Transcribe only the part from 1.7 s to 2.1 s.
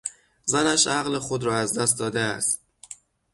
دست